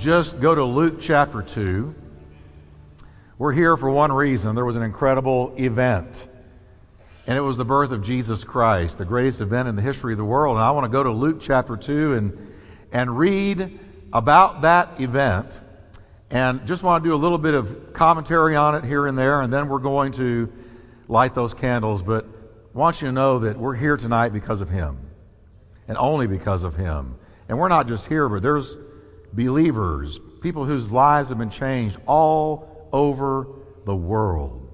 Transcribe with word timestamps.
just 0.00 0.40
go 0.40 0.54
to 0.54 0.64
Luke 0.64 0.98
chapter 1.02 1.42
2. 1.42 1.94
We're 3.36 3.52
here 3.52 3.76
for 3.76 3.90
one 3.90 4.10
reason. 4.10 4.54
There 4.54 4.64
was 4.64 4.76
an 4.76 4.82
incredible 4.82 5.54
event, 5.58 6.26
and 7.26 7.36
it 7.36 7.42
was 7.42 7.58
the 7.58 7.66
birth 7.66 7.90
of 7.90 8.02
Jesus 8.02 8.42
Christ, 8.42 8.96
the 8.96 9.04
greatest 9.04 9.42
event 9.42 9.68
in 9.68 9.76
the 9.76 9.82
history 9.82 10.14
of 10.14 10.16
the 10.16 10.24
world. 10.24 10.56
And 10.56 10.64
I 10.64 10.70
want 10.70 10.84
to 10.84 10.90
go 10.90 11.02
to 11.02 11.10
Luke 11.10 11.38
chapter 11.38 11.76
2 11.76 12.14
and, 12.14 12.52
and 12.92 13.18
read 13.18 13.78
about 14.10 14.62
that 14.62 15.02
event 15.02 15.60
and 16.30 16.66
just 16.66 16.82
want 16.82 17.04
to 17.04 17.10
do 17.10 17.14
a 17.14 17.16
little 17.16 17.36
bit 17.36 17.52
of 17.52 17.92
commentary 17.92 18.56
on 18.56 18.74
it 18.76 18.84
here 18.84 19.06
and 19.06 19.18
there, 19.18 19.42
and 19.42 19.52
then 19.52 19.68
we're 19.68 19.80
going 19.80 20.12
to 20.12 20.50
light 21.08 21.34
those 21.34 21.52
candles. 21.52 22.02
But 22.02 22.24
I 22.24 22.78
want 22.78 23.02
you 23.02 23.08
to 23.08 23.12
know 23.12 23.40
that 23.40 23.58
we're 23.58 23.74
here 23.74 23.98
tonight 23.98 24.30
because 24.30 24.62
of 24.62 24.70
Him, 24.70 24.96
and 25.88 25.98
only 25.98 26.26
because 26.26 26.64
of 26.64 26.76
Him. 26.76 27.16
And 27.50 27.58
we're 27.58 27.68
not 27.68 27.86
just 27.86 28.06
here, 28.06 28.30
but 28.30 28.40
there's 28.40 28.78
believers, 29.32 30.20
people 30.40 30.64
whose 30.64 30.90
lives 30.90 31.28
have 31.28 31.38
been 31.38 31.50
changed 31.50 31.98
all 32.06 32.88
over 32.92 33.46
the 33.84 33.94
world 33.94 34.68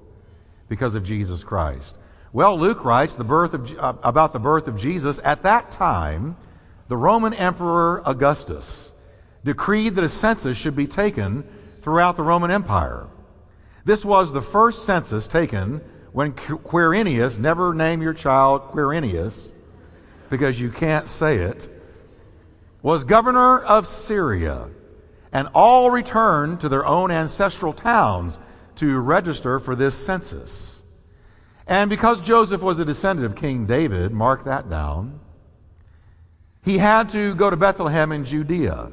because 0.68 0.94
of 0.94 1.04
Jesus 1.04 1.44
Christ. 1.44 1.94
Well, 2.32 2.58
Luke 2.58 2.84
writes 2.84 3.14
the 3.14 3.24
birth 3.24 3.54
of, 3.54 3.78
uh, 3.78 3.94
about 4.02 4.32
the 4.32 4.38
birth 4.38 4.68
of 4.68 4.76
Jesus. 4.76 5.20
At 5.24 5.42
that 5.42 5.70
time, 5.70 6.36
the 6.88 6.96
Roman 6.96 7.32
Emperor 7.34 8.02
Augustus 8.04 8.92
decreed 9.44 9.94
that 9.94 10.04
a 10.04 10.08
census 10.08 10.58
should 10.58 10.76
be 10.76 10.86
taken 10.86 11.44
throughout 11.82 12.16
the 12.16 12.22
Roman 12.22 12.50
Empire. 12.50 13.06
This 13.84 14.04
was 14.04 14.32
the 14.32 14.42
first 14.42 14.84
census 14.84 15.26
taken 15.26 15.80
when 16.12 16.32
Quirinius, 16.32 17.38
never 17.38 17.72
name 17.72 18.02
your 18.02 18.14
child 18.14 18.70
Quirinius 18.72 19.52
because 20.28 20.60
you 20.60 20.70
can't 20.70 21.08
say 21.08 21.36
it, 21.36 21.68
was 22.86 23.02
governor 23.02 23.58
of 23.58 23.84
Syria, 23.84 24.68
and 25.32 25.48
all 25.56 25.90
returned 25.90 26.60
to 26.60 26.68
their 26.68 26.86
own 26.86 27.10
ancestral 27.10 27.72
towns 27.72 28.38
to 28.76 29.00
register 29.00 29.58
for 29.58 29.74
this 29.74 29.92
census. 29.96 30.84
And 31.66 31.90
because 31.90 32.20
Joseph 32.20 32.62
was 32.62 32.78
a 32.78 32.84
descendant 32.84 33.26
of 33.26 33.34
King 33.34 33.66
David, 33.66 34.12
mark 34.12 34.44
that 34.44 34.70
down, 34.70 35.18
he 36.64 36.78
had 36.78 37.08
to 37.08 37.34
go 37.34 37.50
to 37.50 37.56
Bethlehem 37.56 38.12
in 38.12 38.24
Judea 38.24 38.92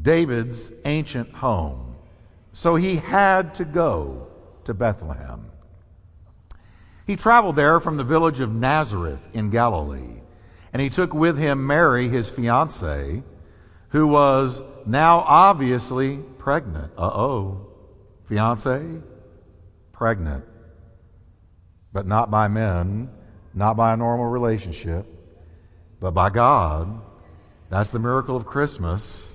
David's 0.00 0.72
ancient 0.86 1.34
home. 1.34 1.96
So 2.54 2.76
he 2.76 2.96
had 2.96 3.54
to 3.56 3.66
go 3.66 4.28
to 4.64 4.72
Bethlehem. 4.72 5.50
He 7.06 7.14
traveled 7.14 7.56
there 7.56 7.78
from 7.78 7.98
the 7.98 8.04
village 8.04 8.40
of 8.40 8.54
Nazareth 8.54 9.20
in 9.34 9.50
Galilee, 9.50 10.22
and 10.78 10.84
he 10.84 10.90
took 10.90 11.12
with 11.12 11.36
him 11.36 11.66
Mary, 11.66 12.06
his 12.06 12.28
fiancee, 12.30 13.24
who 13.88 14.06
was 14.06 14.62
now 14.86 15.24
obviously 15.26 16.18
pregnant. 16.38 16.92
Uh 16.96 17.10
oh. 17.12 17.66
Fiance? 18.26 19.00
Pregnant. 19.90 20.44
But 21.92 22.06
not 22.06 22.30
by 22.30 22.46
men, 22.46 23.10
not 23.52 23.76
by 23.76 23.92
a 23.92 23.96
normal 23.96 24.26
relationship, 24.26 25.04
but 25.98 26.12
by 26.12 26.30
God. 26.30 27.00
That's 27.70 27.90
the 27.90 27.98
miracle 27.98 28.36
of 28.36 28.46
Christmas. 28.46 29.34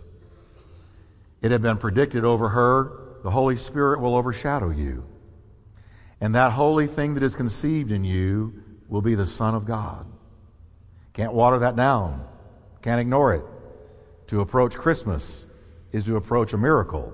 It 1.42 1.52
had 1.52 1.62
been 1.62 1.76
predicted 1.76 2.24
over 2.24 2.48
her 2.48 3.20
the 3.22 3.32
Holy 3.32 3.58
Spirit 3.58 4.00
will 4.00 4.16
overshadow 4.16 4.70
you. 4.70 5.04
And 6.22 6.36
that 6.36 6.54
holy 6.54 6.88
thing 6.88 7.16
that 7.16 7.24
is 7.24 7.36
conceived 7.36 7.92
in 7.92 8.06
you 8.06 8.64
will 8.88 9.02
be 9.02 9.16
the 9.16 9.26
Son 9.26 9.54
of 9.56 9.66
God. 9.66 10.13
Can't 11.14 11.34
water 11.34 11.60
that 11.60 11.76
down. 11.76 12.26
Can't 12.82 13.00
ignore 13.00 13.34
it. 13.34 13.46
To 14.28 14.42
approach 14.42 14.76
Christmas 14.76 15.46
is 15.92 16.06
to 16.06 16.16
approach 16.16 16.54
a 16.54 16.58
miracle. 16.58 17.14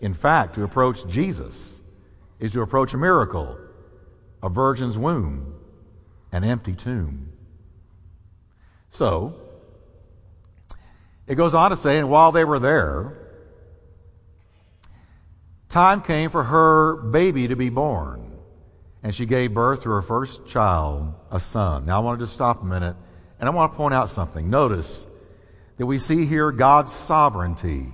In 0.00 0.14
fact, 0.14 0.54
to 0.56 0.62
approach 0.62 1.06
Jesus 1.08 1.80
is 2.38 2.52
to 2.52 2.62
approach 2.62 2.92
a 2.94 2.98
miracle 2.98 3.58
a 4.42 4.48
virgin's 4.50 4.98
womb, 4.98 5.54
an 6.30 6.44
empty 6.44 6.74
tomb. 6.74 7.32
So, 8.90 9.34
it 11.26 11.36
goes 11.36 11.54
on 11.54 11.70
to 11.70 11.76
say, 11.78 11.98
and 11.98 12.10
while 12.10 12.30
they 12.30 12.44
were 12.44 12.58
there, 12.58 13.16
time 15.70 16.02
came 16.02 16.28
for 16.28 16.44
her 16.44 16.96
baby 16.96 17.48
to 17.48 17.56
be 17.56 17.70
born. 17.70 18.32
And 19.02 19.14
she 19.14 19.24
gave 19.24 19.54
birth 19.54 19.82
to 19.84 19.90
her 19.90 20.02
first 20.02 20.46
child, 20.46 21.14
a 21.30 21.40
son. 21.40 21.86
Now 21.86 21.96
I 21.96 22.00
want 22.00 22.18
to 22.18 22.26
just 22.26 22.34
stop 22.34 22.62
a 22.62 22.66
minute 22.66 22.96
and 23.44 23.50
I 23.50 23.54
want 23.54 23.74
to 23.74 23.76
point 23.76 23.92
out 23.92 24.08
something. 24.08 24.48
Notice 24.48 25.06
that 25.76 25.84
we 25.84 25.98
see 25.98 26.24
here 26.24 26.50
God's 26.50 26.90
sovereignty 26.90 27.88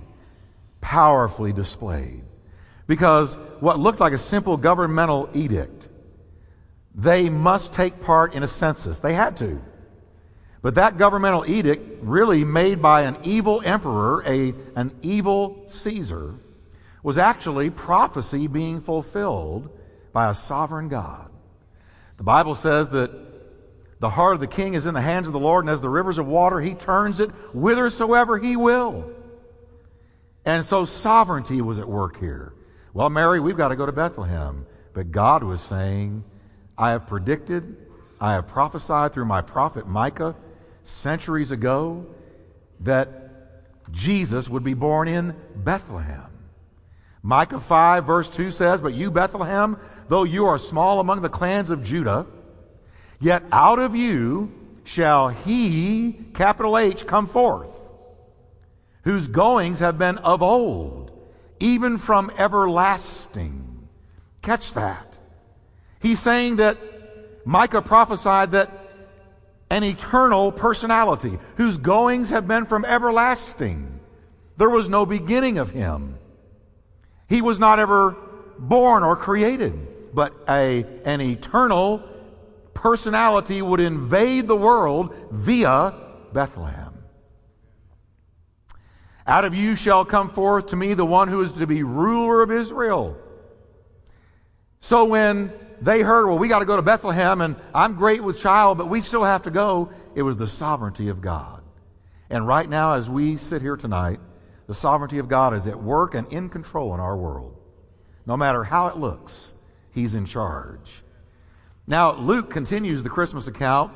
powerfully 0.79 1.51
displayed. 1.51 2.23
Because 2.87 3.33
what 3.59 3.77
looked 3.77 3.99
like 3.99 4.13
a 4.13 4.17
simple 4.17 4.55
governmental 4.55 5.29
edict, 5.33 5.89
they 6.95 7.27
must 7.27 7.73
take 7.73 7.99
part 7.99 8.33
in 8.33 8.43
a 8.43 8.47
census. 8.47 9.01
They 9.01 9.13
had 9.13 9.35
to. 9.37 9.61
But 10.61 10.75
that 10.75 10.97
governmental 10.97 11.45
edict, 11.45 12.01
really 12.01 12.45
made 12.45 12.81
by 12.81 13.01
an 13.01 13.17
evil 13.25 13.61
emperor, 13.65 14.23
a, 14.25 14.53
an 14.77 14.97
evil 15.01 15.65
Caesar, 15.67 16.35
was 17.03 17.17
actually 17.17 17.71
prophecy 17.71 18.47
being 18.47 18.79
fulfilled 18.79 19.69
by 20.13 20.29
a 20.29 20.33
sovereign 20.33 20.87
God. 20.87 21.29
The 22.15 22.23
Bible 22.23 22.55
says 22.55 22.87
that 22.91 23.30
the 24.01 24.09
heart 24.09 24.33
of 24.33 24.39
the 24.39 24.47
king 24.47 24.73
is 24.73 24.87
in 24.87 24.95
the 24.95 25.01
hands 25.01 25.27
of 25.27 25.33
the 25.33 25.39
Lord, 25.39 25.63
and 25.63 25.69
as 25.69 25.79
the 25.79 25.87
rivers 25.87 26.17
of 26.17 26.25
water, 26.25 26.59
he 26.59 26.73
turns 26.73 27.19
it 27.19 27.29
whithersoever 27.53 28.39
he 28.39 28.55
will. 28.55 29.11
And 30.43 30.65
so 30.65 30.85
sovereignty 30.85 31.61
was 31.61 31.77
at 31.77 31.87
work 31.87 32.19
here. 32.19 32.51
Well, 32.95 33.11
Mary, 33.11 33.39
we've 33.39 33.55
got 33.55 33.67
to 33.67 33.75
go 33.75 33.85
to 33.85 33.91
Bethlehem. 33.91 34.65
But 34.93 35.11
God 35.11 35.43
was 35.43 35.61
saying, 35.61 36.23
I 36.75 36.89
have 36.89 37.05
predicted, 37.05 37.77
I 38.19 38.33
have 38.33 38.47
prophesied 38.47 39.13
through 39.13 39.25
my 39.25 39.41
prophet 39.41 39.87
Micah 39.87 40.35
centuries 40.81 41.51
ago 41.51 42.07
that 42.79 43.29
Jesus 43.91 44.49
would 44.49 44.63
be 44.63 44.73
born 44.73 45.07
in 45.09 45.35
Bethlehem. 45.55 46.25
Micah 47.21 47.59
5, 47.59 48.03
verse 48.03 48.29
2 48.29 48.49
says, 48.49 48.81
But 48.81 48.95
you, 48.95 49.11
Bethlehem, 49.11 49.77
though 50.09 50.23
you 50.23 50.47
are 50.47 50.57
small 50.57 50.99
among 50.99 51.21
the 51.21 51.29
clans 51.29 51.69
of 51.69 51.83
Judah, 51.83 52.25
yet 53.21 53.43
out 53.51 53.79
of 53.79 53.95
you 53.95 54.51
shall 54.83 55.29
he, 55.29 56.17
capital 56.33 56.77
H, 56.77 57.05
come 57.05 57.27
forth, 57.27 57.69
whose 59.03 59.27
goings 59.27 59.79
have 59.79 59.97
been 59.97 60.17
of 60.17 60.41
old, 60.41 61.11
even 61.59 61.97
from 61.97 62.31
everlasting. 62.37 63.87
Catch 64.41 64.73
that. 64.73 65.19
He's 66.01 66.19
saying 66.19 66.57
that 66.57 66.77
Micah 67.45 67.81
prophesied 67.81 68.51
that 68.51 68.69
an 69.69 69.83
eternal 69.83 70.51
personality, 70.51 71.39
whose 71.55 71.77
goings 71.77 72.31
have 72.31 72.47
been 72.47 72.65
from 72.65 72.83
everlasting. 72.83 73.99
There 74.57 74.69
was 74.69 74.89
no 74.89 75.05
beginning 75.05 75.57
of 75.59 75.71
him. 75.71 76.17
He 77.29 77.41
was 77.41 77.57
not 77.57 77.79
ever 77.79 78.15
born 78.59 79.03
or 79.03 79.15
created, 79.15 80.13
but 80.13 80.33
a, 80.49 80.85
an 81.05 81.21
eternal 81.21 82.03
personality 82.81 83.61
would 83.61 83.79
invade 83.79 84.47
the 84.47 84.55
world 84.55 85.13
via 85.29 85.93
Bethlehem. 86.33 87.03
Out 89.27 89.45
of 89.45 89.53
you 89.53 89.75
shall 89.75 90.03
come 90.03 90.31
forth 90.31 90.67
to 90.67 90.75
me 90.75 90.95
the 90.95 91.05
one 91.05 91.27
who 91.27 91.41
is 91.41 91.51
to 91.51 91.67
be 91.67 91.83
ruler 91.83 92.41
of 92.41 92.51
Israel. 92.51 93.15
So 94.79 95.05
when 95.05 95.53
they 95.79 96.01
heard, 96.01 96.25
well, 96.25 96.39
we 96.39 96.47
got 96.47 96.59
to 96.59 96.65
go 96.65 96.75
to 96.75 96.81
Bethlehem, 96.81 97.41
and 97.41 97.55
I'm 97.73 97.93
great 97.93 98.23
with 98.23 98.39
child, 98.39 98.79
but 98.79 98.89
we 98.89 99.01
still 99.01 99.23
have 99.23 99.43
to 99.43 99.51
go, 99.51 99.91
it 100.15 100.23
was 100.23 100.37
the 100.37 100.47
sovereignty 100.47 101.09
of 101.09 101.21
God. 101.21 101.61
And 102.31 102.47
right 102.47 102.67
now, 102.67 102.95
as 102.95 103.11
we 103.11 103.37
sit 103.37 103.61
here 103.61 103.77
tonight, 103.77 104.19
the 104.65 104.73
sovereignty 104.73 105.19
of 105.19 105.27
God 105.27 105.53
is 105.53 105.67
at 105.67 105.79
work 105.79 106.15
and 106.15 106.27
in 106.33 106.49
control 106.49 106.95
in 106.95 106.99
our 106.99 107.15
world. 107.15 107.55
No 108.25 108.35
matter 108.35 108.63
how 108.63 108.87
it 108.87 108.97
looks, 108.97 109.53
He's 109.91 110.15
in 110.15 110.25
charge. 110.25 111.03
Now, 111.87 112.13
Luke 112.13 112.49
continues 112.49 113.03
the 113.03 113.09
Christmas 113.09 113.47
account, 113.47 113.93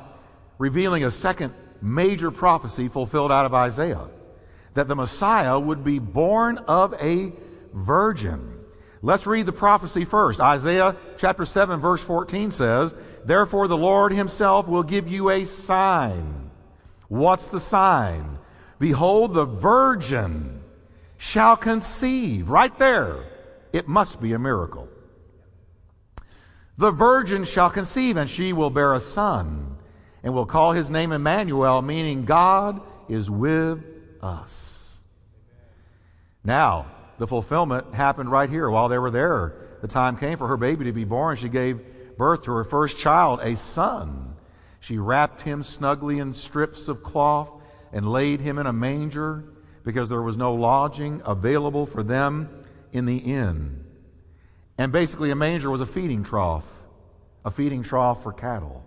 revealing 0.58 1.04
a 1.04 1.10
second 1.10 1.54
major 1.80 2.30
prophecy 2.30 2.88
fulfilled 2.88 3.32
out 3.32 3.46
of 3.46 3.54
Isaiah 3.54 4.08
that 4.76 4.88
the 4.88 4.94
Messiah 4.94 5.58
would 5.58 5.82
be 5.82 5.98
born 5.98 6.58
of 6.58 6.94
a 7.00 7.32
virgin. 7.72 8.52
Let's 9.00 9.26
read 9.26 9.46
the 9.46 9.52
prophecy 9.52 10.04
first. 10.04 10.38
Isaiah 10.38 10.96
chapter 11.16 11.46
7, 11.46 11.80
verse 11.80 12.02
14 12.02 12.50
says, 12.50 12.94
Therefore 13.24 13.68
the 13.68 13.76
Lord 13.76 14.12
himself 14.12 14.68
will 14.68 14.82
give 14.82 15.08
you 15.08 15.30
a 15.30 15.44
sign. 15.44 16.50
What's 17.08 17.48
the 17.48 17.60
sign? 17.60 18.38
Behold, 18.78 19.32
the 19.32 19.46
virgin 19.46 20.62
shall 21.16 21.56
conceive. 21.56 22.50
Right 22.50 22.76
there. 22.78 23.24
It 23.72 23.88
must 23.88 24.20
be 24.20 24.32
a 24.32 24.38
miracle. 24.38 24.88
The 26.78 26.90
virgin 26.90 27.44
shall 27.44 27.70
conceive, 27.70 28.16
and 28.16 28.28
she 28.28 28.52
will 28.52 28.70
bear 28.70 28.92
a 28.92 29.00
son, 29.00 29.78
and 30.22 30.34
will 30.34 30.46
call 30.46 30.72
his 30.72 30.90
name 30.90 31.12
Emmanuel, 31.12 31.80
meaning 31.80 32.24
God 32.24 32.80
is 33.08 33.30
with 33.30 33.82
us. 34.20 34.98
Now, 36.44 36.86
the 37.18 37.26
fulfillment 37.26 37.94
happened 37.94 38.30
right 38.30 38.50
here 38.50 38.68
while 38.68 38.88
they 38.88 38.98
were 38.98 39.10
there. 39.10 39.54
The 39.80 39.88
time 39.88 40.16
came 40.16 40.36
for 40.36 40.48
her 40.48 40.56
baby 40.56 40.84
to 40.84 40.92
be 40.92 41.04
born. 41.04 41.36
She 41.36 41.48
gave 41.48 41.80
birth 42.18 42.44
to 42.44 42.52
her 42.52 42.64
first 42.64 42.98
child, 42.98 43.40
a 43.42 43.56
son. 43.56 44.36
She 44.80 44.98
wrapped 44.98 45.42
him 45.42 45.62
snugly 45.62 46.18
in 46.18 46.34
strips 46.34 46.88
of 46.88 47.02
cloth 47.02 47.50
and 47.92 48.10
laid 48.10 48.40
him 48.40 48.58
in 48.58 48.66
a 48.66 48.72
manger 48.72 49.44
because 49.82 50.08
there 50.08 50.22
was 50.22 50.36
no 50.36 50.54
lodging 50.54 51.22
available 51.24 51.86
for 51.86 52.02
them 52.02 52.50
in 52.92 53.06
the 53.06 53.16
inn. 53.16 53.85
And 54.78 54.92
basically, 54.92 55.30
a 55.30 55.36
manger 55.36 55.70
was 55.70 55.80
a 55.80 55.86
feeding 55.86 56.22
trough, 56.22 56.66
a 57.44 57.50
feeding 57.50 57.82
trough 57.82 58.22
for 58.22 58.32
cattle. 58.32 58.84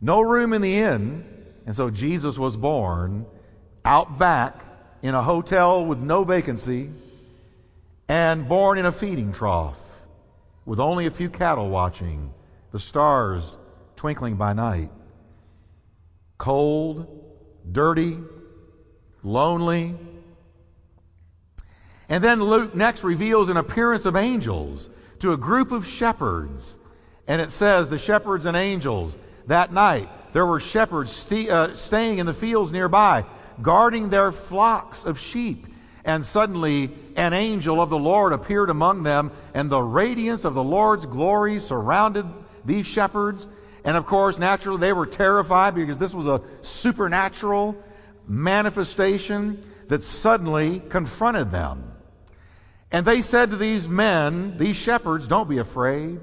No 0.00 0.20
room 0.20 0.52
in 0.52 0.62
the 0.62 0.78
inn, 0.78 1.24
and 1.66 1.76
so 1.76 1.90
Jesus 1.90 2.38
was 2.38 2.56
born 2.56 3.26
out 3.84 4.18
back 4.18 4.64
in 5.02 5.14
a 5.14 5.22
hotel 5.22 5.84
with 5.84 5.98
no 5.98 6.24
vacancy 6.24 6.90
and 8.08 8.48
born 8.48 8.78
in 8.78 8.86
a 8.86 8.92
feeding 8.92 9.32
trough 9.32 9.78
with 10.64 10.80
only 10.80 11.06
a 11.06 11.10
few 11.10 11.30
cattle 11.30 11.68
watching, 11.68 12.32
the 12.72 12.78
stars 12.78 13.56
twinkling 13.94 14.36
by 14.36 14.52
night. 14.52 14.90
Cold, 16.38 17.06
dirty, 17.70 18.18
lonely. 19.22 19.96
And 22.08 22.22
then 22.22 22.40
Luke 22.40 22.74
next 22.74 23.02
reveals 23.04 23.48
an 23.48 23.56
appearance 23.56 24.06
of 24.06 24.16
angels 24.16 24.88
to 25.18 25.32
a 25.32 25.36
group 25.36 25.72
of 25.72 25.86
shepherds. 25.86 26.76
And 27.26 27.40
it 27.40 27.50
says, 27.50 27.88
the 27.88 27.98
shepherds 27.98 28.46
and 28.46 28.56
angels, 28.56 29.16
that 29.46 29.72
night, 29.72 30.08
there 30.32 30.46
were 30.46 30.60
shepherds 30.60 31.12
st- 31.12 31.50
uh, 31.50 31.74
staying 31.74 32.18
in 32.18 32.26
the 32.26 32.34
fields 32.34 32.70
nearby, 32.70 33.24
guarding 33.60 34.10
their 34.10 34.30
flocks 34.30 35.04
of 35.04 35.18
sheep. 35.18 35.66
And 36.04 36.24
suddenly 36.24 36.90
an 37.16 37.32
angel 37.32 37.80
of 37.80 37.90
the 37.90 37.98
Lord 37.98 38.32
appeared 38.32 38.70
among 38.70 39.02
them, 39.02 39.32
and 39.54 39.68
the 39.68 39.80
radiance 39.80 40.44
of 40.44 40.54
the 40.54 40.62
Lord's 40.62 41.06
glory 41.06 41.58
surrounded 41.58 42.26
these 42.64 42.86
shepherds. 42.86 43.48
And 43.84 43.96
of 43.96 44.06
course, 44.06 44.38
naturally, 44.38 44.78
they 44.78 44.92
were 44.92 45.06
terrified 45.06 45.74
because 45.74 45.98
this 45.98 46.14
was 46.14 46.28
a 46.28 46.42
supernatural 46.62 47.82
manifestation 48.28 49.64
that 49.88 50.02
suddenly 50.02 50.80
confronted 50.88 51.50
them. 51.50 51.92
And 52.96 53.04
they 53.04 53.20
said 53.20 53.50
to 53.50 53.58
these 53.58 53.86
men, 53.86 54.56
these 54.56 54.78
shepherds, 54.78 55.28
don't 55.28 55.50
be 55.50 55.58
afraid. 55.58 56.18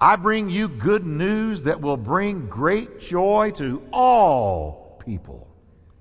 I 0.00 0.14
bring 0.14 0.48
you 0.48 0.68
good 0.68 1.04
news 1.04 1.64
that 1.64 1.80
will 1.80 1.96
bring 1.96 2.46
great 2.46 3.00
joy 3.00 3.50
to 3.56 3.82
all 3.92 5.02
people. 5.04 5.48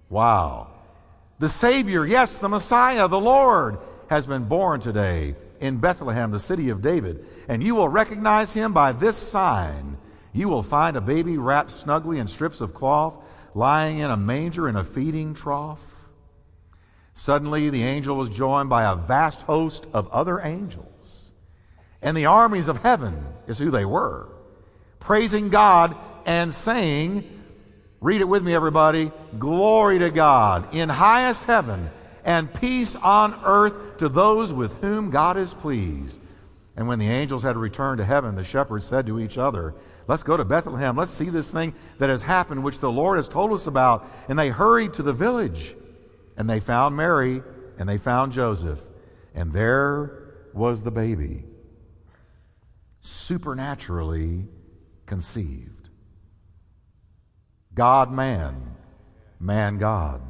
Wow. 0.10 0.68
The 1.40 1.50
Savior, 1.50 2.06
yes, 2.06 2.38
the 2.38 2.50
Messiah, 2.50 3.08
the 3.08 3.20
Lord, 3.20 3.80
has 4.12 4.28
been 4.28 4.44
born 4.44 4.80
today 4.80 5.36
in 5.60 5.78
Bethlehem, 5.78 6.30
the 6.30 6.40
city 6.40 6.70
of 6.70 6.84
David. 6.84 7.25
And 7.48 7.64
you 7.64 7.74
will 7.74 7.90
recognize 7.90 8.54
him 8.54 8.74
by 8.74 8.92
this 8.92 9.18
sign. 9.18 9.98
You 10.34 10.50
will 10.50 10.62
find 10.62 10.98
a 10.98 11.02
baby 11.02 11.40
wrapped 11.40 11.72
snugly 11.72 12.20
in 12.20 12.28
strips 12.28 12.62
of 12.62 12.75
cloth, 12.75 13.18
lying 13.56 13.98
in 13.98 14.12
a 14.12 14.18
manger 14.18 14.70
in 14.70 14.75
a 14.75 14.84
feeding 14.84 15.34
trough. 15.34 15.93
Suddenly, 17.15 17.69
the 17.69 17.83
angel 17.83 18.18
was 18.18 18.30
joined 18.30 18.69
by 18.69 18.83
a 18.83 18.95
vast 18.95 19.42
host 19.44 19.86
of 19.94 20.10
other 20.10 20.39
angels. 20.39 21.31
And 22.01 22.18
the 22.18 22.25
armies 22.25 22.68
of 22.68 22.81
heaven 22.81 23.25
is 23.48 23.57
who 23.57 23.71
they 23.71 23.86
were, 23.86 24.27
praising 25.00 25.50
God 25.50 25.95
and 26.25 26.54
saying, 26.54 27.30
Read 28.01 28.19
it 28.19 28.27
with 28.27 28.44
me, 28.44 28.54
everybody. 28.54 29.12
Glory 29.39 30.00
to 30.00 30.10
God 30.10 30.75
in 30.75 30.89
highest 30.89 31.45
heaven 31.45 31.89
and 32.25 32.54
peace 32.54 32.98
on 32.98 33.39
earth 33.45 33.98
to 34.00 34.10
those 34.10 34.51
with 34.51 34.75
whom 34.81 35.10
God 35.10 35.38
is 35.38 35.54
pleased. 35.54 36.19
And 36.75 36.88
when 36.88 37.00
the 37.00 37.07
angels 37.07 37.44
had 37.44 37.56
returned 37.56 38.00
to 38.00 38.06
heaven, 38.06 38.36
the 38.36 38.44
shepherds 38.44 38.86
said 38.86 39.06
to 39.07 39.19
each 39.19 39.38
other, 39.38 39.75
Let's 40.07 40.24
go 40.24 40.36
to 40.36 40.44
Bethlehem. 40.44 40.98
Let's 40.98 41.13
see 41.13 41.30
this 41.30 41.50
thing 41.50 41.74
that 42.00 42.10
has 42.10 42.24
happened, 42.24 42.63
which 42.63 42.80
the 42.80 42.92
Lord 42.92 43.18
has 43.18 43.30
told 43.30 43.54
us 43.54 43.68
about. 43.68 44.06
And 44.27 44.38
they 44.38 44.50
hurried 44.50 44.94
to 44.94 45.04
the 45.04 45.13
village. 45.13 45.75
And 46.38 46.50
they 46.50 46.59
found 46.59 46.95
Mary, 46.95 47.41
and 47.77 47.88
they 47.88 47.97
found 47.97 48.31
Joseph. 48.31 48.81
And 49.35 49.53
there 49.53 50.33
was 50.53 50.83
the 50.83 50.91
baby, 50.91 51.44
supernaturally 53.01 54.45
conceived. 55.06 55.89
God 57.74 58.12
man, 58.12 58.75
man 59.39 59.77
God. 59.77 60.21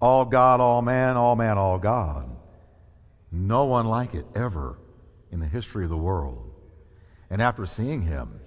All 0.00 0.24
God, 0.24 0.60
all 0.60 0.82
man, 0.82 1.16
all 1.16 1.36
man, 1.36 1.56
all 1.56 1.78
God. 1.78 2.28
No 3.30 3.64
one 3.64 3.86
like 3.86 4.14
it 4.14 4.26
ever 4.34 4.78
in 5.30 5.40
the 5.40 5.46
history 5.46 5.84
of 5.84 5.90
the 5.90 5.96
world. 5.96 6.52
And 7.30 7.40
after 7.40 7.66
seeing 7.66 8.02
him, 8.02 8.40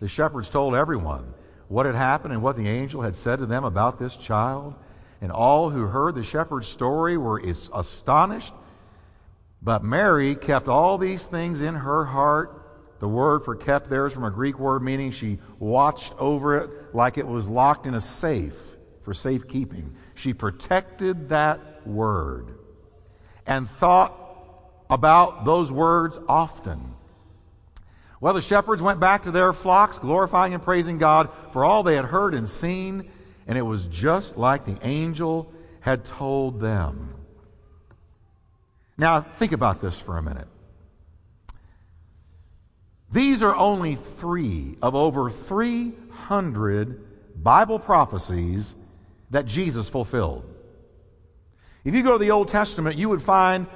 the 0.00 0.08
shepherds 0.08 0.50
told 0.50 0.74
everyone 0.74 1.34
what 1.68 1.86
had 1.86 1.94
happened 1.94 2.32
and 2.32 2.42
what 2.42 2.56
the 2.56 2.68
angel 2.68 3.02
had 3.02 3.16
said 3.16 3.38
to 3.38 3.46
them 3.46 3.64
about 3.64 3.98
this 3.98 4.16
child. 4.16 4.74
And 5.20 5.32
all 5.32 5.70
who 5.70 5.86
heard 5.86 6.14
the 6.14 6.22
shepherd's 6.22 6.68
story 6.68 7.16
were 7.16 7.38
astonished. 7.38 8.52
But 9.62 9.82
Mary 9.82 10.34
kept 10.34 10.68
all 10.68 10.98
these 10.98 11.24
things 11.24 11.60
in 11.60 11.74
her 11.74 12.04
heart 12.04 12.64
the 13.04 13.08
word 13.08 13.44
for 13.44 13.54
kept 13.54 13.90
there 13.90 14.06
is 14.06 14.14
from 14.14 14.24
a 14.24 14.30
Greek 14.30 14.58
word 14.58 14.82
meaning 14.82 15.10
she 15.10 15.38
watched 15.58 16.14
over 16.18 16.56
it 16.56 16.94
like 16.94 17.18
it 17.18 17.26
was 17.26 17.46
locked 17.46 17.86
in 17.86 17.92
a 17.92 18.00
safe 18.00 18.56
for 19.02 19.12
safekeeping. 19.12 19.94
She 20.14 20.32
protected 20.32 21.28
that 21.28 21.86
word 21.86 22.54
and 23.46 23.68
thought 23.68 24.18
about 24.88 25.44
those 25.44 25.70
words 25.70 26.18
often. 26.26 26.94
Well, 28.20 28.32
the 28.32 28.40
shepherds 28.40 28.80
went 28.80 29.00
back 29.00 29.24
to 29.24 29.30
their 29.30 29.52
flocks, 29.52 29.98
glorifying 29.98 30.54
and 30.54 30.62
praising 30.62 30.96
God 30.96 31.28
for 31.52 31.62
all 31.62 31.82
they 31.82 31.96
had 31.96 32.06
heard 32.06 32.32
and 32.32 32.48
seen, 32.48 33.10
and 33.46 33.58
it 33.58 33.62
was 33.62 33.86
just 33.86 34.36
like 34.36 34.64
the 34.64 34.78
angel 34.82 35.52
had 35.80 36.04
told 36.04 36.60
them. 36.60 37.14
Now, 38.96 39.20
think 39.20 39.52
about 39.52 39.80
this 39.80 39.98
for 39.98 40.16
a 40.16 40.22
minute. 40.22 40.48
These 43.12 43.42
are 43.42 43.54
only 43.54 43.96
three 43.96 44.76
of 44.82 44.94
over 44.94 45.30
300 45.30 47.42
Bible 47.42 47.78
prophecies 47.78 48.74
that 49.30 49.46
Jesus 49.46 49.88
fulfilled. 49.88 50.44
If 51.84 51.94
you 51.94 52.02
go 52.02 52.12
to 52.12 52.18
the 52.18 52.30
Old 52.30 52.48
Testament, 52.48 52.96
you 52.96 53.08
would 53.08 53.22
find 53.22 53.66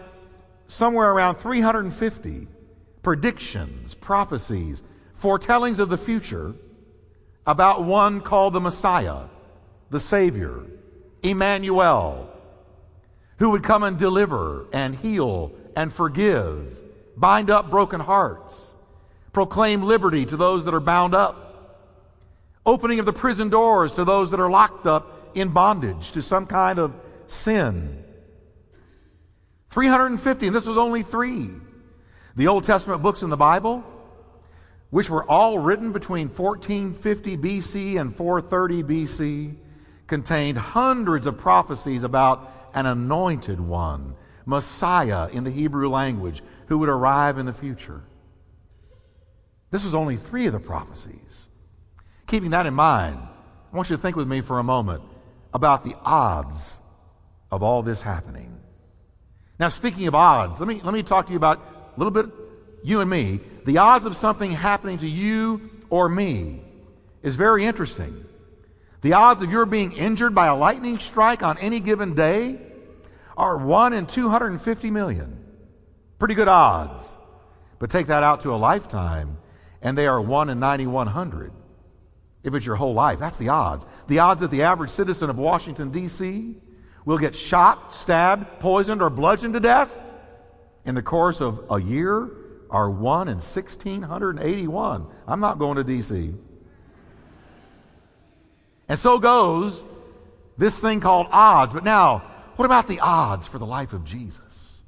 somewhere 0.66 1.10
around 1.10 1.36
350 1.36 2.48
predictions, 3.02 3.94
prophecies, 3.94 4.82
foretellings 5.14 5.78
of 5.78 5.88
the 5.88 5.98
future 5.98 6.54
about 7.46 7.84
one 7.84 8.20
called 8.20 8.52
the 8.52 8.60
Messiah, 8.60 9.24
the 9.90 10.00
Savior, 10.00 10.62
Emmanuel, 11.22 12.28
who 13.38 13.50
would 13.50 13.62
come 13.62 13.82
and 13.82 13.98
deliver 13.98 14.66
and 14.72 14.94
heal 14.94 15.52
and 15.76 15.92
forgive, 15.92 16.76
bind 17.16 17.50
up 17.50 17.70
broken 17.70 18.00
hearts, 18.00 18.76
proclaim 19.32 19.82
liberty 19.82 20.26
to 20.26 20.36
those 20.36 20.64
that 20.64 20.74
are 20.74 20.80
bound 20.80 21.14
up, 21.14 21.46
opening 22.66 22.98
of 22.98 23.06
the 23.06 23.12
prison 23.12 23.48
doors 23.48 23.94
to 23.94 24.04
those 24.04 24.30
that 24.30 24.40
are 24.40 24.50
locked 24.50 24.86
up 24.86 25.30
in 25.34 25.48
bondage 25.48 26.12
to 26.12 26.22
some 26.22 26.46
kind 26.46 26.78
of 26.78 26.92
sin. 27.26 28.04
350, 29.70 30.46
and 30.46 30.56
this 30.56 30.66
was 30.66 30.76
only 30.76 31.02
three. 31.02 31.50
The 32.36 32.46
Old 32.46 32.64
Testament 32.64 33.02
books 33.02 33.22
in 33.22 33.30
the 33.30 33.36
Bible, 33.36 33.84
which 34.90 35.10
were 35.10 35.24
all 35.24 35.58
written 35.58 35.92
between 35.92 36.28
1450 36.28 37.36
BC 37.36 38.00
and 38.00 38.14
430 38.14 38.82
BC, 38.82 39.56
contained 40.08 40.58
hundreds 40.58 41.26
of 41.26 41.38
prophecies 41.38 42.02
about 42.02 42.52
an 42.74 42.86
anointed 42.86 43.60
one, 43.60 44.16
Messiah 44.44 45.28
in 45.28 45.44
the 45.44 45.50
Hebrew 45.50 45.88
language, 45.88 46.42
who 46.66 46.78
would 46.78 46.88
arrive 46.88 47.38
in 47.38 47.46
the 47.46 47.52
future. 47.52 48.02
This 49.70 49.84
was 49.84 49.94
only 49.94 50.16
three 50.16 50.46
of 50.46 50.52
the 50.52 50.60
prophecies. 50.60 51.48
Keeping 52.26 52.50
that 52.50 52.66
in 52.66 52.74
mind, 52.74 53.18
I 53.72 53.76
want 53.76 53.90
you 53.90 53.96
to 53.96 54.02
think 54.02 54.16
with 54.16 54.26
me 54.26 54.40
for 54.40 54.58
a 54.58 54.62
moment 54.62 55.02
about 55.52 55.84
the 55.84 55.94
odds 56.02 56.78
of 57.50 57.62
all 57.62 57.82
this 57.82 58.02
happening. 58.02 58.58
Now, 59.58 59.68
speaking 59.68 60.06
of 60.06 60.14
odds, 60.14 60.60
let 60.60 60.68
me, 60.68 60.80
let 60.82 60.94
me 60.94 61.02
talk 61.02 61.26
to 61.26 61.32
you 61.32 61.36
about 61.36 61.58
a 61.58 61.98
little 61.98 62.10
bit, 62.10 62.26
you 62.82 63.00
and 63.00 63.10
me. 63.10 63.40
The 63.64 63.78
odds 63.78 64.06
of 64.06 64.16
something 64.16 64.50
happening 64.50 64.98
to 64.98 65.08
you 65.08 65.70
or 65.90 66.08
me 66.08 66.62
is 67.22 67.34
very 67.34 67.64
interesting. 67.64 68.24
The 69.00 69.12
odds 69.12 69.42
of 69.42 69.50
your 69.50 69.66
being 69.66 69.92
injured 69.92 70.34
by 70.34 70.46
a 70.46 70.56
lightning 70.56 70.98
strike 70.98 71.42
on 71.42 71.58
any 71.58 71.80
given 71.80 72.14
day 72.14 72.58
are 73.36 73.56
1 73.56 73.92
in 73.92 74.06
250 74.06 74.90
million. 74.90 75.44
Pretty 76.18 76.34
good 76.34 76.48
odds. 76.48 77.12
But 77.78 77.90
take 77.90 78.08
that 78.08 78.24
out 78.24 78.40
to 78.40 78.52
a 78.52 78.56
lifetime, 78.56 79.38
and 79.80 79.96
they 79.96 80.08
are 80.08 80.20
1 80.20 80.50
in 80.50 80.58
9,100. 80.58 81.52
If 82.42 82.54
it's 82.54 82.66
your 82.66 82.76
whole 82.76 82.94
life, 82.94 83.20
that's 83.20 83.36
the 83.36 83.50
odds. 83.50 83.86
The 84.08 84.18
odds 84.18 84.40
that 84.40 84.50
the 84.50 84.62
average 84.62 84.90
citizen 84.90 85.30
of 85.30 85.38
Washington, 85.38 85.90
D.C. 85.90 86.56
will 87.04 87.18
get 87.18 87.36
shot, 87.36 87.92
stabbed, 87.92 88.58
poisoned, 88.58 89.00
or 89.00 89.10
bludgeoned 89.10 89.54
to 89.54 89.60
death 89.60 89.92
in 90.84 90.96
the 90.96 91.02
course 91.02 91.40
of 91.40 91.64
a 91.70 91.80
year 91.80 92.30
are 92.70 92.90
1 92.90 93.28
in 93.28 93.36
1681. 93.36 95.06
I'm 95.26 95.40
not 95.40 95.58
going 95.58 95.76
to 95.76 95.84
D.C. 95.84 96.34
And 98.88 98.98
so 98.98 99.18
goes 99.18 99.84
this 100.56 100.78
thing 100.78 101.00
called 101.00 101.28
odds. 101.30 101.72
But 101.72 101.84
now, 101.84 102.18
what 102.56 102.66
about 102.66 102.88
the 102.88 103.00
odds 103.00 103.46
for 103.46 103.58
the 103.58 103.66
life 103.66 103.92
of 103.92 104.04
Jesus? 104.04 104.82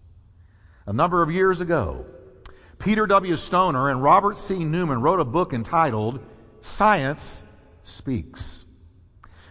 A 0.87 0.93
number 0.93 1.23
of 1.23 1.31
years 1.31 1.61
ago, 1.61 2.07
Peter 2.79 3.07
W. 3.07 3.37
Stoner 3.37 3.91
and 3.91 4.03
Robert 4.03 4.39
C. 4.39 4.65
Newman 4.65 5.03
wrote 5.03 5.21
a 5.21 5.25
book 5.25 5.53
entitled 5.53 6.19
Science 6.61 7.43
Speaks. 7.83 8.65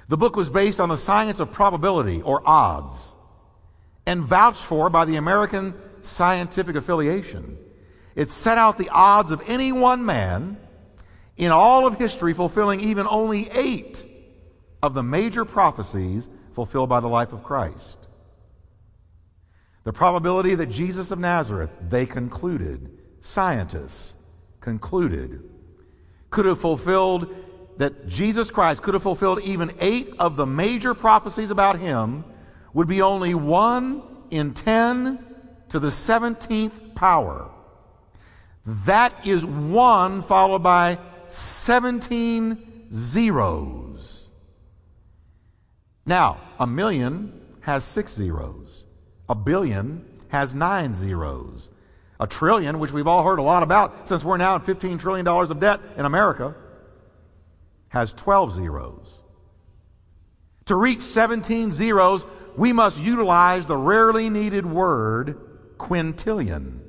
The 0.08 0.18
book 0.18 0.36
was 0.36 0.50
based 0.50 0.80
on 0.80 0.90
the 0.90 0.98
science 0.98 1.40
of 1.40 1.52
probability 1.52 2.22
or 2.24 2.42
odds 2.44 3.16
and 4.08 4.24
vouched 4.24 4.64
for 4.64 4.90
by 4.90 5.06
the 5.06 5.18
American 5.18 5.76
Scientific 6.02 6.76
Affiliation. 6.76 7.58
It 8.16 8.32
set 8.32 8.58
out 8.58 8.80
the 8.80 8.90
odds 8.90 9.30
of 9.30 9.44
any 9.46 9.72
one 9.72 10.04
man 10.04 10.58
in 11.38 11.52
all 11.52 11.86
of 11.86 12.00
history 12.00 12.34
fulfilling 12.34 12.80
even 12.80 13.06
only 13.08 13.50
eight 13.52 14.04
of 14.82 14.94
the 14.94 15.04
major 15.04 15.46
prophecies 15.46 16.30
fulfilled 16.54 16.90
by 16.90 17.00
the 17.00 17.08
life 17.08 17.34
of 17.34 17.44
Christ. 17.44 17.98
The 19.84 19.94
probability 19.94 20.56
that 20.56 20.68
Jesus 20.68 21.12
of 21.12 21.20
Nazareth, 21.20 21.72
they 21.90 22.06
concluded, 22.06 22.98
scientists 23.22 24.14
concluded, 24.62 25.42
could 26.30 26.46
have 26.46 26.60
fulfilled, 26.60 27.34
that 27.78 28.08
Jesus 28.08 28.52
Christ 28.52 28.82
could 28.82 28.94
have 28.94 29.04
fulfilled 29.04 29.42
even 29.42 29.74
eight 29.80 30.14
of 30.20 30.36
the 30.36 30.46
major 30.46 30.94
prophecies 30.94 31.50
about 31.50 31.80
him, 31.80 32.24
would 32.74 32.88
be 32.88 33.02
only 33.02 33.34
one 33.34 34.04
in 34.30 34.54
ten 34.54 35.20
to 35.70 35.80
the 35.80 35.88
17th 35.88 36.94
power. 36.96 37.50
That 38.86 39.14
is 39.26 39.46
one 39.46 40.22
followed 40.22 40.62
by 40.62 41.00
17 41.28 42.90
zeros. 42.94 43.89
Now, 46.10 46.40
a 46.58 46.66
million 46.66 47.40
has 47.62 47.84
six 47.84 48.16
zeros. 48.16 48.88
A 49.30 49.36
billion 49.36 50.04
has 50.30 50.56
nine 50.56 50.96
zeros. 50.96 51.70
A 52.20 52.26
trillion, 52.26 52.80
which 52.80 52.92
we've 52.92 53.06
all 53.06 53.24
heard 53.24 53.38
a 53.38 53.44
lot 53.44 53.62
about 53.62 54.08
since 54.08 54.24
we're 54.24 54.38
now 54.38 54.56
in 54.56 54.64
$15 54.64 55.00
trillion 55.00 55.28
of 55.28 55.60
debt 55.60 55.80
in 55.98 56.06
America, 56.06 56.56
has 57.90 58.12
12 58.14 58.54
zeros. 58.54 59.22
To 60.66 60.76
reach 60.76 61.02
17 61.02 61.70
zeros, 61.70 62.26
we 62.58 62.74
must 62.74 63.00
utilize 63.00 63.68
the 63.68 63.78
rarely 63.78 64.32
needed 64.32 64.66
word 64.66 65.38
quintillion. 65.78 66.80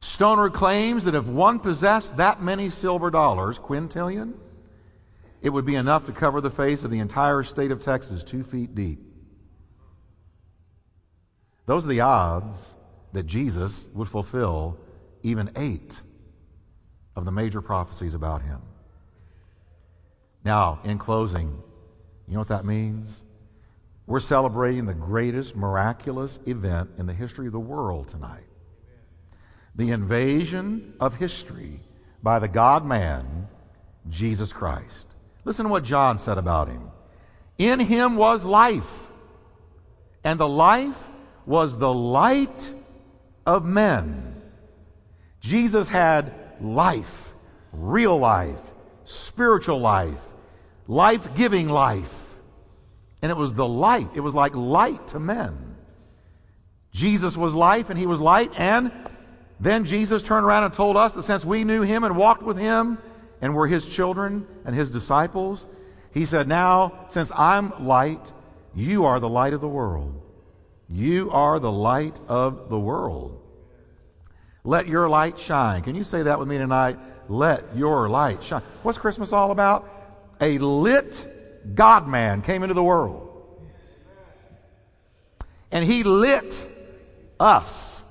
Stoner 0.00 0.48
claims 0.48 1.04
that 1.04 1.14
if 1.14 1.26
one 1.26 1.58
possessed 1.58 2.16
that 2.16 2.42
many 2.42 2.70
silver 2.70 3.10
dollars, 3.10 3.58
quintillion, 3.58 4.32
it 5.42 5.50
would 5.50 5.64
be 5.64 5.74
enough 5.74 6.06
to 6.06 6.12
cover 6.12 6.40
the 6.40 6.50
face 6.50 6.84
of 6.84 6.90
the 6.90 7.00
entire 7.00 7.42
state 7.42 7.70
of 7.70 7.80
Texas 7.80 8.22
two 8.22 8.42
feet 8.42 8.74
deep. 8.74 9.00
Those 11.66 11.84
are 11.84 11.88
the 11.88 12.00
odds 12.00 12.76
that 13.12 13.24
Jesus 13.24 13.86
would 13.94 14.08
fulfill 14.08 14.78
even 15.22 15.50
eight 15.56 16.00
of 17.14 17.24
the 17.24 17.32
major 17.32 17.60
prophecies 17.60 18.14
about 18.14 18.42
him. 18.42 18.60
Now, 20.44 20.80
in 20.84 20.98
closing, 20.98 21.62
you 22.26 22.34
know 22.34 22.40
what 22.40 22.48
that 22.48 22.64
means? 22.64 23.22
We're 24.06 24.20
celebrating 24.20 24.86
the 24.86 24.94
greatest 24.94 25.54
miraculous 25.54 26.40
event 26.46 26.90
in 26.98 27.06
the 27.06 27.14
history 27.14 27.46
of 27.46 27.52
the 27.52 27.60
world 27.60 28.08
tonight 28.08 28.44
the 29.74 29.90
invasion 29.90 30.94
of 31.00 31.16
history 31.16 31.80
by 32.22 32.38
the 32.38 32.48
God 32.48 32.84
man, 32.84 33.48
Jesus 34.08 34.52
Christ. 34.52 35.06
Listen 35.44 35.64
to 35.64 35.70
what 35.70 35.84
John 35.84 36.18
said 36.18 36.38
about 36.38 36.68
him. 36.68 36.90
In 37.58 37.80
him 37.80 38.16
was 38.16 38.44
life, 38.44 39.08
and 40.24 40.38
the 40.38 40.48
life 40.48 41.10
was 41.46 41.78
the 41.78 41.92
light 41.92 42.74
of 43.44 43.64
men. 43.64 44.40
Jesus 45.40 45.88
had 45.88 46.32
life, 46.60 47.34
real 47.72 48.18
life, 48.18 48.60
spiritual 49.04 49.80
life, 49.80 50.20
life 50.86 51.34
giving 51.34 51.68
life. 51.68 52.18
And 53.20 53.30
it 53.30 53.36
was 53.36 53.54
the 53.54 53.66
light. 53.66 54.08
It 54.14 54.20
was 54.20 54.34
like 54.34 54.54
light 54.54 55.08
to 55.08 55.20
men. 55.20 55.76
Jesus 56.92 57.36
was 57.36 57.54
life 57.54 57.90
and 57.90 57.98
he 57.98 58.06
was 58.06 58.20
light. 58.20 58.52
And 58.56 58.92
then 59.58 59.84
Jesus 59.84 60.22
turned 60.22 60.44
around 60.44 60.64
and 60.64 60.74
told 60.74 60.96
us 60.96 61.14
that 61.14 61.22
since 61.22 61.44
we 61.44 61.64
knew 61.64 61.82
him 61.82 62.04
and 62.04 62.16
walked 62.16 62.42
with 62.42 62.58
him 62.58 62.98
and 63.42 63.54
were 63.54 63.66
his 63.66 63.86
children 63.86 64.46
and 64.64 64.74
his 64.74 64.90
disciples, 64.90 65.66
he 66.14 66.24
said, 66.24 66.48
Now, 66.48 67.06
since 67.08 67.32
I'm 67.34 67.84
light, 67.84 68.32
you 68.74 69.04
are 69.04 69.20
the 69.20 69.28
light 69.28 69.52
of 69.52 69.60
the 69.60 69.68
world. 69.68 70.22
You 70.88 71.30
are 71.32 71.58
the 71.58 71.72
light 71.72 72.20
of 72.28 72.70
the 72.70 72.78
world. 72.78 73.40
Let 74.64 74.86
your 74.86 75.08
light 75.08 75.38
shine. 75.38 75.82
Can 75.82 75.96
you 75.96 76.04
say 76.04 76.22
that 76.22 76.38
with 76.38 76.46
me 76.46 76.56
tonight? 76.56 76.98
Let 77.28 77.76
your 77.76 78.08
light 78.08 78.44
shine. 78.44 78.62
What's 78.82 78.98
Christmas 78.98 79.32
all 79.32 79.50
about? 79.50 79.88
A 80.40 80.58
lit 80.58 81.74
God 81.74 82.06
man 82.06 82.42
came 82.42 82.62
into 82.62 82.74
the 82.74 82.82
world. 82.82 83.28
And 85.72 85.84
he 85.84 86.04
lit 86.04 86.68
us. 87.40 88.02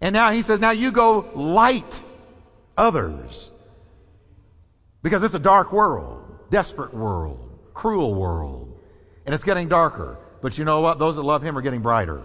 And 0.00 0.14
now 0.14 0.30
he 0.32 0.42
says, 0.42 0.58
now 0.58 0.70
you 0.70 0.90
go 0.90 1.30
light 1.34 2.02
others. 2.76 3.50
Because 5.02 5.22
it's 5.22 5.34
a 5.34 5.38
dark 5.38 5.72
world, 5.72 6.24
desperate 6.50 6.92
world, 6.92 7.58
cruel 7.74 8.14
world. 8.14 8.80
And 9.26 9.34
it's 9.34 9.44
getting 9.44 9.68
darker. 9.68 10.18
But 10.40 10.58
you 10.58 10.64
know 10.64 10.80
what? 10.80 10.98
Those 10.98 11.16
that 11.16 11.22
love 11.22 11.42
him 11.42 11.56
are 11.56 11.62
getting 11.62 11.80
brighter. 11.80 12.22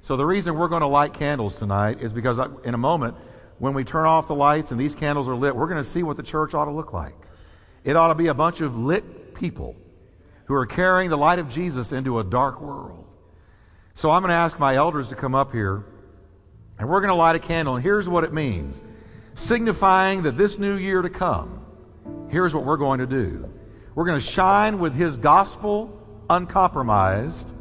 So 0.00 0.16
the 0.16 0.26
reason 0.26 0.56
we're 0.56 0.68
going 0.68 0.82
to 0.82 0.88
light 0.88 1.14
candles 1.14 1.54
tonight 1.54 2.00
is 2.00 2.12
because 2.12 2.40
in 2.64 2.74
a 2.74 2.78
moment, 2.78 3.16
when 3.58 3.74
we 3.74 3.84
turn 3.84 4.06
off 4.06 4.26
the 4.26 4.34
lights 4.34 4.72
and 4.72 4.80
these 4.80 4.94
candles 4.94 5.28
are 5.28 5.36
lit, 5.36 5.54
we're 5.54 5.68
going 5.68 5.82
to 5.82 5.88
see 5.88 6.02
what 6.02 6.16
the 6.16 6.22
church 6.22 6.54
ought 6.54 6.64
to 6.64 6.72
look 6.72 6.92
like. 6.92 7.14
It 7.84 7.96
ought 7.96 8.08
to 8.08 8.14
be 8.14 8.26
a 8.26 8.34
bunch 8.34 8.60
of 8.60 8.76
lit 8.76 9.34
people 9.34 9.76
who 10.46 10.54
are 10.54 10.66
carrying 10.66 11.10
the 11.10 11.16
light 11.16 11.38
of 11.38 11.48
Jesus 11.48 11.92
into 11.92 12.18
a 12.18 12.24
dark 12.24 12.60
world. 12.60 13.06
So 13.94 14.10
I'm 14.10 14.22
going 14.22 14.30
to 14.30 14.34
ask 14.34 14.58
my 14.58 14.74
elders 14.74 15.08
to 15.08 15.14
come 15.14 15.34
up 15.34 15.52
here 15.52 15.84
and 16.78 16.88
we're 16.88 17.00
going 17.00 17.10
to 17.10 17.14
light 17.14 17.36
a 17.36 17.38
candle. 17.38 17.76
And 17.76 17.82
here's 17.82 18.08
what 18.08 18.24
it 18.24 18.32
means 18.32 18.80
signifying 19.34 20.22
that 20.24 20.36
this 20.36 20.58
new 20.58 20.74
year 20.74 21.00
to 21.00 21.08
come, 21.08 21.61
here's 22.32 22.54
what 22.54 22.64
we're 22.64 22.78
going 22.78 22.98
to 22.98 23.06
do. 23.06 23.48
We're 23.94 24.06
going 24.06 24.18
to 24.18 24.26
shine 24.26 24.80
with 24.80 24.94
His 24.94 25.18
gospel 25.18 26.00
uncompromised, 26.28 27.52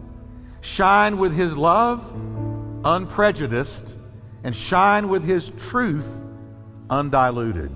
shine 0.61 1.17
with 1.17 1.35
His 1.35 1.55
love 1.55 2.01
unprejudiced, 2.83 3.93
and 4.43 4.55
shine 4.55 5.09
with 5.09 5.23
His 5.23 5.51
truth 5.51 6.09
undiluted. 6.89 7.69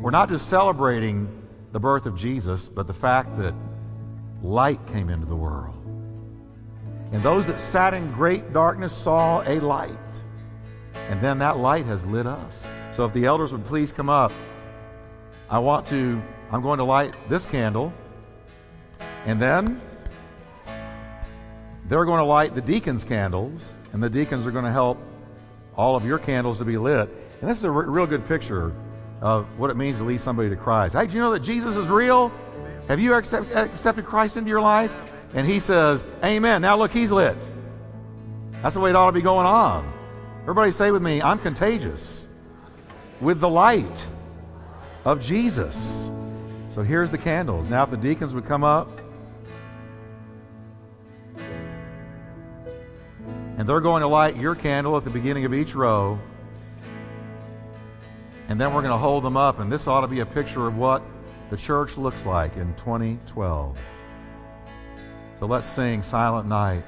We're 0.00 0.12
not 0.12 0.28
just 0.28 0.48
celebrating 0.48 1.28
the 1.72 1.80
birth 1.80 2.06
of 2.06 2.16
Jesus, 2.16 2.68
but 2.68 2.86
the 2.86 2.94
fact 2.94 3.36
that 3.38 3.52
light 4.40 4.86
came 4.86 5.10
into 5.10 5.26
the 5.26 5.36
world. 5.36 5.74
And 7.10 7.22
those 7.22 7.44
that 7.46 7.58
sat 7.58 7.92
in 7.92 8.12
great 8.12 8.52
darkness 8.52 8.92
saw 8.92 9.42
a 9.42 9.58
light. 9.60 10.22
And 11.08 11.20
then 11.20 11.38
that 11.40 11.56
light 11.56 11.86
has 11.86 12.06
lit 12.06 12.26
us. 12.26 12.64
So 12.92 13.04
if 13.04 13.12
the 13.12 13.24
elders 13.24 13.52
would 13.52 13.64
please 13.64 13.92
come 13.92 14.08
up, 14.08 14.30
I 15.50 15.58
want 15.60 15.86
to, 15.86 16.22
I'm 16.50 16.62
going 16.62 16.78
to 16.78 16.84
light 16.84 17.14
this 17.28 17.46
candle. 17.46 17.92
And 19.24 19.40
then 19.40 19.80
they're 21.86 22.04
going 22.04 22.18
to 22.18 22.24
light 22.24 22.54
the 22.54 22.60
deacons' 22.60 23.04
candles, 23.04 23.76
and 23.92 24.02
the 24.02 24.10
deacons 24.10 24.46
are 24.46 24.50
going 24.50 24.66
to 24.66 24.72
help 24.72 24.98
all 25.74 25.96
of 25.96 26.04
your 26.04 26.18
candles 26.18 26.58
to 26.58 26.64
be 26.64 26.76
lit. 26.76 27.08
And 27.40 27.48
this 27.48 27.58
is 27.58 27.64
a 27.64 27.70
real 27.70 28.06
good 28.06 28.26
picture 28.26 28.74
of 29.20 29.46
what 29.58 29.70
it 29.70 29.76
means 29.76 29.98
to 29.98 30.04
lead 30.04 30.20
somebody 30.20 30.50
to 30.50 30.56
Christ. 30.56 30.94
Hey, 30.94 31.06
do 31.06 31.14
you 31.14 31.20
know 31.20 31.32
that 31.32 31.40
Jesus 31.40 31.76
is 31.76 31.86
real? 31.88 32.30
Have 32.88 33.00
you 33.00 33.14
accept, 33.14 33.50
accepted 33.54 34.04
Christ 34.04 34.36
into 34.36 34.50
your 34.50 34.60
life? 34.60 34.94
And 35.34 35.46
he 35.46 35.60
says, 35.60 36.04
Amen. 36.22 36.62
Now 36.62 36.76
look, 36.76 36.90
he's 36.90 37.10
lit. 37.10 37.36
That's 38.62 38.74
the 38.74 38.80
way 38.80 38.90
it 38.90 38.96
ought 38.96 39.06
to 39.06 39.12
be 39.12 39.22
going 39.22 39.46
on. 39.46 39.92
Everybody 40.42 40.72
say 40.72 40.90
with 40.90 41.02
me, 41.02 41.22
I'm 41.22 41.38
contagious 41.38 42.26
with 43.20 43.40
the 43.40 43.48
light 43.48 44.06
of 45.04 45.20
Jesus. 45.20 46.08
So 46.70 46.82
here's 46.82 47.10
the 47.10 47.18
candles. 47.18 47.68
Now, 47.68 47.84
if 47.84 47.90
the 47.90 47.96
deacons 47.96 48.34
would 48.34 48.46
come 48.46 48.64
up, 48.64 48.88
and 53.56 53.68
they're 53.68 53.80
going 53.80 54.02
to 54.02 54.08
light 54.08 54.36
your 54.36 54.54
candle 54.54 54.96
at 54.96 55.04
the 55.04 55.10
beginning 55.10 55.44
of 55.44 55.52
each 55.52 55.74
row, 55.74 56.18
and 58.48 58.60
then 58.60 58.72
we're 58.72 58.82
going 58.82 58.92
to 58.92 58.98
hold 58.98 59.24
them 59.24 59.36
up, 59.36 59.58
and 59.58 59.70
this 59.70 59.86
ought 59.86 60.02
to 60.02 60.08
be 60.08 60.20
a 60.20 60.26
picture 60.26 60.66
of 60.66 60.76
what 60.76 61.02
the 61.50 61.56
church 61.56 61.96
looks 61.96 62.24
like 62.24 62.56
in 62.56 62.74
2012. 62.74 63.76
So 65.38 65.46
let's 65.46 65.68
sing 65.68 66.02
Silent 66.02 66.48
Night. 66.48 66.84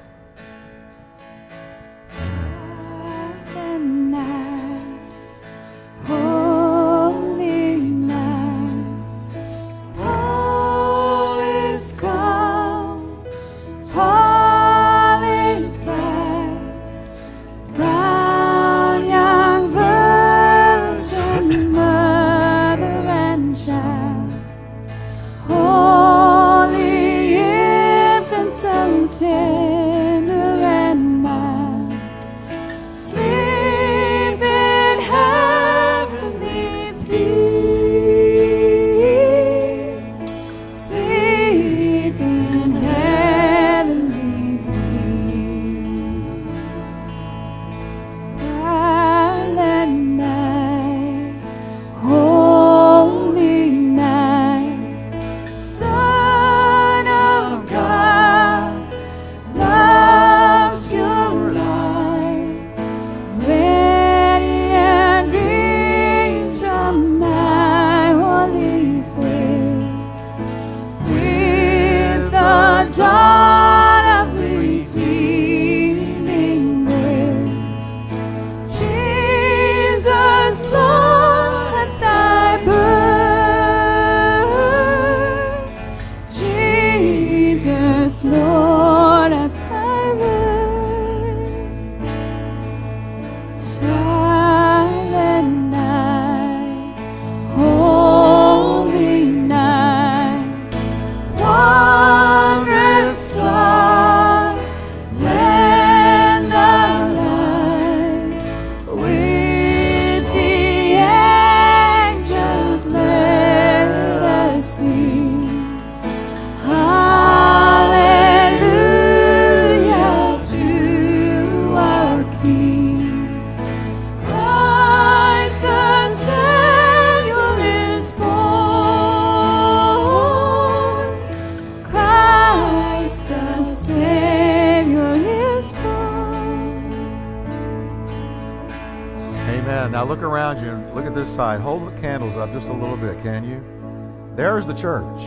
Just 143.11 143.23
a 143.23 143.23
little 143.23 143.23
bit, 143.23 143.23
can 143.23 143.43
you? 143.43 144.35
There's 144.35 144.65
the 144.65 144.73
church. 144.73 145.21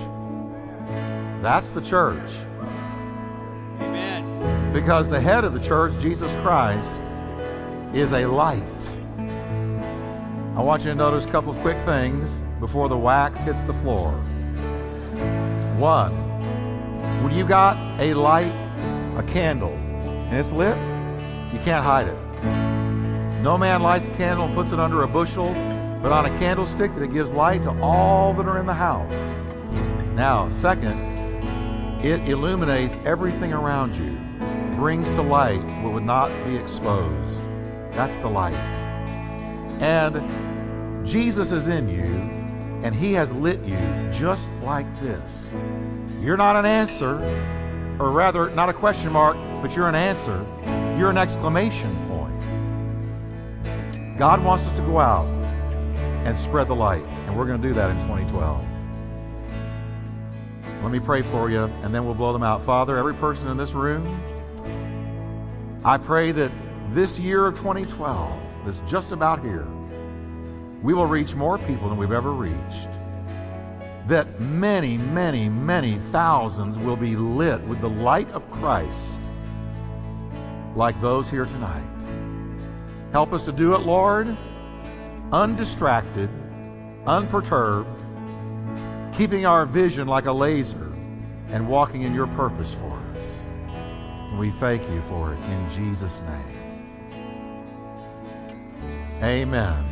That's 1.43 1.71
the 1.71 1.81
church. 1.81 2.31
Amen. 3.81 4.73
Because 4.73 5.09
the 5.09 5.21
head 5.21 5.45
of 5.45 5.53
the 5.53 5.61
church, 5.61 5.93
Jesus 6.01 6.35
Christ, 6.37 7.03
is 7.93 8.13
a 8.13 8.27
light. 8.27 8.91
I 10.57 10.63
want 10.63 10.83
you 10.83 10.91
to 10.91 10.95
notice 10.95 11.25
a 11.25 11.29
couple 11.29 11.53
of 11.53 11.61
quick 11.61 11.79
things 11.85 12.43
before 12.61 12.89
the 12.89 12.97
wax 12.97 13.41
hits 13.41 13.65
the 13.65 13.75
floor. 13.75 14.13
One, 15.79 16.13
when 17.23 17.35
you 17.35 17.45
got 17.45 17.77
a 18.01 18.15
light, 18.15 18.53
a 19.17 19.23
candle, 19.23 19.73
and 19.73 20.35
it's 20.35 20.53
lit, 20.53 20.79
you 21.53 21.59
can't 21.61 21.85
hide 21.85 22.09
it. 22.09 22.19
No 23.43 23.59
man 23.59 23.83
lights 23.83 24.09
a 24.09 24.13
candle 24.13 24.47
and 24.47 24.55
puts 24.55 24.73
it 24.73 24.81
under 24.81 25.03
a 25.03 25.09
bushel, 25.09 25.53
but 26.05 26.13
on 26.13 26.27
a 26.27 26.39
candlestick 26.39 26.95
that 26.95 27.03
it 27.03 27.13
gives 27.15 27.33
light 27.33 27.63
to 27.63 27.71
all 27.81 28.35
that 28.35 28.47
are 28.47 28.59
in 28.59 28.67
the 28.67 28.75
house. 28.75 29.39
Now, 30.15 30.51
second, 30.51 31.01
it 32.05 32.29
illuminates 32.29 32.99
everything 33.07 33.55
around 33.55 33.95
you, 33.95 34.19
brings 34.77 35.09
to 35.13 35.23
light 35.23 35.65
what 35.83 35.95
would 35.95 36.05
not 36.05 36.29
be 36.45 36.57
exposed. 36.57 37.39
That's 37.93 38.19
the 38.19 38.29
light. 38.29 38.53
And 39.81 41.07
Jesus 41.07 41.53
is 41.53 41.69
in 41.69 41.89
you, 41.89 42.05
and 42.85 42.95
He 42.95 43.15
has 43.15 43.33
lit 43.33 43.65
you 43.65 43.79
just 44.13 44.47
like 44.63 45.01
this. 45.01 45.55
You're 46.21 46.37
not 46.37 46.55
an 46.55 46.67
answer, 46.67 47.15
or 47.99 48.11
rather, 48.11 48.51
not 48.51 48.69
a 48.69 48.75
question 48.75 49.11
mark, 49.11 49.39
but 49.63 49.75
you're 49.75 49.89
an 49.89 49.95
answer. 49.95 50.45
You're 50.99 51.09
an 51.09 51.17
exclamation 51.17 51.97
point. 52.09 54.19
God 54.19 54.45
wants 54.45 54.67
us 54.67 54.77
to 54.77 54.85
go 54.85 54.99
out 54.99 55.34
and 56.25 56.37
spread 56.39 56.69
the 56.69 56.75
light, 56.75 57.05
and 57.05 57.37
we're 57.37 57.47
going 57.47 57.61
to 57.61 57.69
do 57.69 57.75
that 57.75 57.91
in 57.91 57.99
2012. 58.01 58.65
Let 60.83 60.91
me 60.91 60.99
pray 60.99 61.23
for 61.23 61.51
you, 61.51 61.65
and 61.65 61.95
then 61.95 62.05
we'll 62.05 62.15
blow 62.15 62.33
them 62.33 62.43
out. 62.43 62.63
Father, 62.63 62.97
every 62.97 63.15
person 63.15 63.51
in 63.51 63.57
this 63.57 63.73
room, 63.73 64.21
I 65.85 65.99
pray 65.99 66.33
that 66.33 66.51
this 66.91 67.19
year 67.19 67.47
of 67.47 67.57
2012, 67.57 68.41
that's 68.65 68.81
just 68.91 69.13
about 69.13 69.43
here, 69.43 69.67
we 70.83 70.95
will 70.95 71.07
reach 71.07 71.35
more 71.35 71.59
people 71.59 71.89
than 71.89 71.99
we've 71.99 72.13
ever 72.13 72.33
reached. 72.33 72.89
That 74.07 74.41
many, 74.41 74.97
many, 74.99 75.49
many 75.49 75.99
thousands 76.11 76.79
will 76.79 76.97
be 76.97 77.17
lit 77.17 77.61
with 77.63 77.81
the 77.81 77.89
light 77.89 78.31
of 78.33 78.51
Christ, 78.51 79.21
like 80.75 80.99
those 81.01 81.29
here 81.29 81.47
tonight. 81.47 81.83
Help 83.13 83.33
us 83.33 83.45
to 83.45 83.53
do 83.53 83.75
it, 83.75 83.81
Lord, 83.81 84.37
undistracted, 85.35 86.31
unperturbed, 87.09 88.05
keeping 89.13 89.45
our 89.45 89.67
vision 89.67 90.07
like 90.07 90.27
a 90.27 90.33
laser 90.33 90.93
and 91.49 91.69
walking 91.69 92.03
in 92.03 92.15
your 92.15 92.29
purpose 92.29 92.73
for 92.75 93.03
us. 93.13 93.41
And 94.31 94.39
we 94.39 94.51
thank 94.53 94.89
you 94.91 95.03
for 95.03 95.35
it 95.35 95.39
in 95.51 95.71
Jesus' 95.71 96.21
name. 96.21 96.55
Amen. 99.25 99.85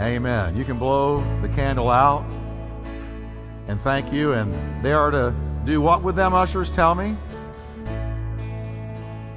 Amen. 0.00 0.56
You 0.56 0.64
can 0.64 0.80
blow 0.80 1.24
the 1.40 1.48
candle 1.48 1.88
out 1.88 2.24
and 3.68 3.80
thank 3.82 4.12
you. 4.12 4.32
And 4.32 4.84
they 4.84 4.92
are 4.92 5.12
to 5.12 5.32
do 5.64 5.80
what 5.80 6.02
with 6.02 6.16
them, 6.16 6.34
ushers? 6.34 6.72
Tell 6.72 6.96
me. 6.96 7.16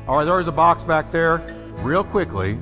All 0.08 0.18
right, 0.18 0.26
there's 0.26 0.48
a 0.48 0.52
box 0.52 0.84
back 0.84 1.12
there. 1.12 1.38
Real 1.84 2.04
quickly. 2.04 2.58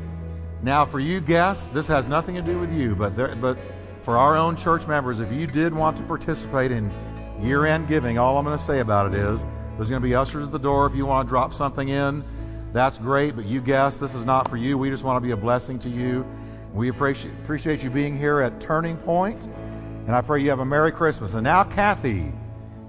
Now, 0.61 0.85
for 0.85 0.99
you 0.99 1.21
guests, 1.21 1.67
this 1.69 1.87
has 1.87 2.07
nothing 2.07 2.35
to 2.35 2.41
do 2.41 2.59
with 2.59 2.73
you, 2.73 2.95
but 2.95 3.15
there, 3.15 3.35
but 3.35 3.57
for 4.01 4.17
our 4.17 4.35
own 4.35 4.55
church 4.55 4.87
members, 4.87 5.19
if 5.19 5.31
you 5.31 5.47
did 5.47 5.73
want 5.73 5.97
to 5.97 6.03
participate 6.03 6.71
in 6.71 6.91
year-end 7.41 7.87
giving, 7.87 8.17
all 8.17 8.37
I'm 8.37 8.45
going 8.45 8.57
to 8.57 8.63
say 8.63 8.79
about 8.79 9.13
it 9.13 9.19
is 9.19 9.45
there's 9.75 9.89
going 9.89 10.01
to 10.01 10.07
be 10.07 10.15
ushers 10.15 10.45
at 10.45 10.51
the 10.51 10.59
door 10.59 10.85
if 10.85 10.95
you 10.95 11.05
want 11.05 11.27
to 11.27 11.29
drop 11.29 11.53
something 11.53 11.89
in. 11.89 12.23
That's 12.71 12.97
great, 12.97 13.35
but 13.35 13.45
you 13.45 13.61
guests, 13.61 13.99
this 13.99 14.13
is 14.13 14.25
not 14.25 14.49
for 14.49 14.57
you. 14.57 14.77
We 14.77 14.89
just 14.89 15.03
want 15.03 15.17
to 15.17 15.25
be 15.25 15.31
a 15.31 15.37
blessing 15.37 15.79
to 15.79 15.89
you. 15.89 16.25
We 16.73 16.89
appreciate 16.89 17.33
appreciate 17.41 17.83
you 17.83 17.89
being 17.89 18.17
here 18.17 18.41
at 18.41 18.59
Turning 18.59 18.97
Point, 18.97 19.45
and 19.45 20.11
I 20.11 20.21
pray 20.21 20.41
you 20.41 20.49
have 20.49 20.59
a 20.59 20.65
Merry 20.65 20.91
Christmas. 20.91 21.33
And 21.33 21.43
now, 21.43 21.63
Kathy 21.63 22.33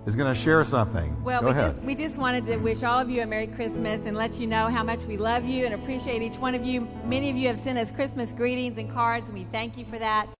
is 0.06 0.14
going 0.14 0.32
to 0.32 0.40
share 0.40 0.64
something. 0.64 1.14
Well, 1.24 1.40
Go 1.40 1.48
we 1.48 1.52
ahead. 1.52 1.72
just 1.72 1.82
we 1.82 1.94
just 1.94 2.16
wanted 2.18 2.46
to 2.46 2.56
wish 2.58 2.82
all 2.82 2.98
of 3.00 3.10
you 3.10 3.22
a 3.22 3.26
Merry 3.26 3.48
Christmas 3.48 4.06
and 4.06 4.16
let 4.16 4.38
you 4.40 4.46
know 4.46 4.68
how 4.68 4.84
much 4.84 5.04
we 5.04 5.16
love 5.16 5.44
you 5.44 5.66
and 5.66 5.74
appreciate 5.74 6.22
each 6.22 6.38
one 6.38 6.54
of 6.54 6.64
you. 6.64 6.88
Many 7.04 7.28
of 7.28 7.36
you 7.36 7.48
have 7.48 7.58
sent 7.58 7.78
us 7.78 7.90
Christmas 7.90 8.32
greetings 8.32 8.78
and 8.78 8.90
cards, 8.90 9.28
and 9.28 9.36
we 9.36 9.44
thank 9.50 9.76
you 9.76 9.84
for 9.84 9.98
that. 9.98 10.28